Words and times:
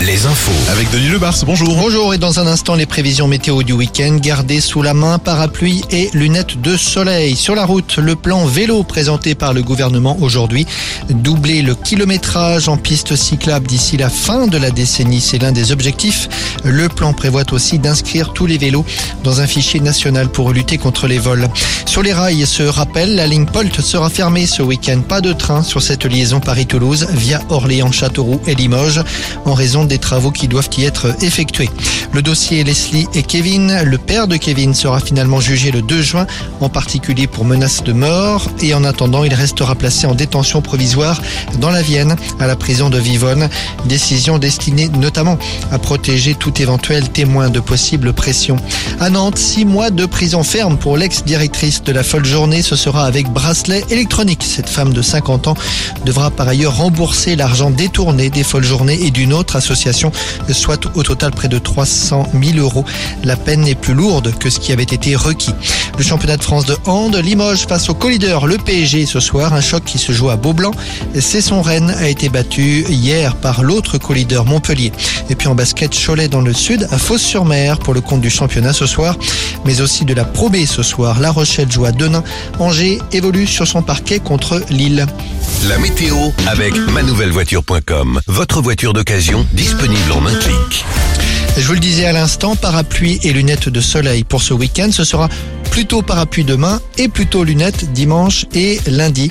les 0.00 0.26
infos. 0.26 0.70
Avec 0.72 0.90
Denis 0.90 1.08
Lebars, 1.08 1.36
bonjour. 1.44 1.74
Bonjour 1.76 2.14
et 2.14 2.18
dans 2.18 2.40
un 2.40 2.46
instant 2.46 2.76
les 2.76 2.86
prévisions 2.86 3.28
météo 3.28 3.62
du 3.62 3.72
week-end. 3.72 4.16
Gardez 4.20 4.60
sous 4.60 4.80
la 4.80 4.94
main 4.94 5.18
parapluie 5.18 5.82
et 5.90 6.08
lunettes 6.14 6.60
de 6.62 6.76
soleil. 6.76 7.36
Sur 7.36 7.54
la 7.54 7.66
route, 7.66 7.98
le 7.98 8.16
plan 8.16 8.46
vélo 8.46 8.82
présenté 8.84 9.34
par 9.34 9.52
le 9.52 9.62
gouvernement 9.62 10.16
aujourd'hui. 10.20 10.66
Doubler 11.10 11.60
le 11.60 11.74
kilométrage 11.74 12.68
en 12.68 12.78
piste 12.78 13.16
cyclable 13.16 13.66
d'ici 13.66 13.98
la 13.98 14.08
fin 14.08 14.46
de 14.46 14.56
la 14.56 14.70
décennie, 14.70 15.20
c'est 15.20 15.38
l'un 15.38 15.52
des 15.52 15.72
objectifs. 15.72 16.28
Le 16.64 16.88
plan 16.88 17.12
prévoit 17.12 17.52
aussi 17.52 17.78
d'inscrire 17.78 18.32
tous 18.32 18.46
les 18.46 18.56
vélos 18.56 18.86
dans 19.24 19.40
un 19.40 19.46
fichier 19.46 19.80
national 19.80 20.28
pour 20.28 20.52
lutter 20.52 20.78
contre 20.78 21.06
les 21.06 21.18
vols. 21.18 21.48
Sur 21.84 22.02
les 22.02 22.12
rails, 22.12 22.46
ce 22.46 22.62
rappel, 22.62 23.14
la 23.14 23.26
ligne 23.26 23.46
Polt 23.46 23.80
sera 23.80 24.08
fermée 24.08 24.46
ce 24.46 24.62
week-end. 24.62 25.00
Pas 25.06 25.20
de 25.20 25.32
train 25.32 25.62
sur 25.62 25.82
cette 25.82 26.06
liaison 26.06 26.40
Paris-Toulouse 26.40 27.08
via 27.12 27.42
Orléans, 27.50 27.92
Châteauroux 27.92 28.40
et 28.46 28.54
Limoges 28.54 29.02
en 29.50 29.54
raison 29.54 29.84
des 29.84 29.98
travaux 29.98 30.30
qui 30.30 30.46
doivent 30.48 30.70
y 30.78 30.84
être 30.84 31.14
effectués. 31.22 31.70
Le 32.12 32.22
dossier 32.22 32.62
Leslie 32.62 33.06
et 33.14 33.22
Kevin, 33.22 33.82
le 33.82 33.98
père 33.98 34.28
de 34.28 34.36
Kevin 34.36 34.74
sera 34.74 35.00
finalement 35.00 35.40
jugé 35.40 35.70
le 35.70 35.82
2 35.82 36.02
juin, 36.02 36.26
en 36.60 36.68
particulier 36.68 37.26
pour 37.26 37.44
menace 37.44 37.82
de 37.82 37.92
mort 37.92 38.48
et 38.62 38.74
en 38.74 38.84
attendant, 38.84 39.24
il 39.24 39.34
restera 39.34 39.74
placé 39.74 40.06
en 40.06 40.14
détention 40.14 40.62
provisoire 40.62 41.20
dans 41.60 41.70
la 41.70 41.82
Vienne, 41.82 42.16
à 42.38 42.46
la 42.46 42.56
prison 42.56 42.90
de 42.90 42.98
Vivonne. 42.98 43.48
Décision 43.86 44.38
destinée 44.38 44.88
notamment 44.88 45.38
à 45.72 45.78
protéger 45.78 46.34
tout 46.34 46.60
éventuel 46.62 47.08
témoin 47.08 47.50
de 47.50 47.60
possibles 47.60 48.12
pressions. 48.12 48.56
À 49.00 49.10
Nantes, 49.10 49.38
six 49.38 49.64
mois 49.64 49.90
de 49.90 50.06
prison 50.06 50.42
ferme 50.42 50.78
pour 50.78 50.96
l'ex-directrice 50.96 51.82
de 51.82 51.92
la 51.92 52.02
folle 52.02 52.24
journée. 52.24 52.62
Ce 52.62 52.76
sera 52.76 53.04
avec 53.04 53.28
bracelet 53.28 53.84
électronique. 53.90 54.44
Cette 54.44 54.68
femme 54.68 54.92
de 54.92 55.02
50 55.02 55.48
ans 55.48 55.54
devra 56.04 56.30
par 56.30 56.48
ailleurs 56.48 56.76
rembourser 56.76 57.34
l'argent 57.34 57.70
détourné 57.70 58.30
des 58.30 58.44
folles 58.44 58.64
journées 58.64 58.98
et 59.02 59.10
d'une 59.10 59.32
association, 59.56 60.12
soit 60.52 60.88
au 60.94 61.02
total 61.02 61.30
près 61.32 61.48
de 61.48 61.58
300 61.58 62.28
000 62.40 62.58
euros. 62.58 62.84
La 63.24 63.36
peine 63.36 63.66
est 63.66 63.74
plus 63.74 63.94
lourde 63.94 64.32
que 64.38 64.50
ce 64.50 64.58
qui 64.60 64.72
avait 64.72 64.82
été 64.82 65.16
requis. 65.16 65.54
Le 65.98 66.04
championnat 66.04 66.36
de 66.36 66.42
France 66.42 66.66
de 66.66 66.76
hand, 66.86 67.16
Limoges 67.16 67.66
face 67.66 67.88
au 67.88 67.94
co-leader, 67.94 68.46
le 68.46 68.56
PSG 68.56 69.06
ce 69.06 69.20
soir, 69.20 69.54
un 69.54 69.60
choc 69.60 69.84
qui 69.84 69.98
se 69.98 70.12
joue 70.12 70.30
à 70.30 70.36
Beaublanc. 70.36 70.72
C'est 71.18 71.40
son 71.40 71.62
Rennes 71.62 71.94
a 71.98 72.08
été 72.08 72.28
battu 72.28 72.84
hier 72.88 73.36
par 73.36 73.62
l'autre 73.62 73.98
co-leader 73.98 74.44
Montpellier. 74.44 74.92
Et 75.28 75.34
puis 75.34 75.48
en 75.48 75.54
basket, 75.54 75.94
Cholet 75.94 76.28
dans 76.28 76.40
le 76.40 76.52
sud, 76.52 76.86
à 76.90 76.98
Fos-sur-Mer 76.98 77.78
pour 77.78 77.94
le 77.94 78.00
compte 78.00 78.20
du 78.20 78.30
championnat 78.30 78.72
ce 78.72 78.86
soir, 78.86 79.16
mais 79.64 79.80
aussi 79.80 80.04
de 80.04 80.14
la 80.14 80.24
Pro 80.24 80.48
B 80.48 80.64
ce 80.66 80.82
soir. 80.82 81.20
La 81.20 81.30
Rochelle 81.30 81.70
joue 81.70 81.84
à 81.84 81.92
Denain. 81.92 82.22
Angers 82.58 82.98
évolue 83.12 83.46
sur 83.46 83.66
son 83.66 83.82
parquet 83.82 84.18
contre 84.18 84.62
Lille. 84.70 85.06
La 85.68 85.78
météo 85.78 86.16
avec 86.46 86.74
manouvellevoiture.com. 86.74 88.20
Votre 88.26 88.62
voiture 88.62 88.94
d'occasion 88.94 89.46
disponible 89.52 90.12
en 90.12 90.24
un 90.24 90.34
clic. 90.34 90.84
Je 91.58 91.66
vous 91.66 91.74
le 91.74 91.80
disais 91.80 92.06
à 92.06 92.12
l'instant, 92.12 92.56
parapluie 92.56 93.20
et 93.22 93.32
lunettes 93.32 93.68
de 93.68 93.80
soleil 93.80 94.24
pour 94.24 94.40
ce 94.42 94.54
week-end. 94.54 94.88
Ce 94.90 95.04
sera 95.04 95.28
plutôt 95.70 96.02
parapluie 96.02 96.44
demain 96.44 96.80
et 96.96 97.08
plutôt 97.08 97.44
lunettes 97.44 97.92
dimanche 97.92 98.46
et 98.54 98.80
lundi. 98.86 99.30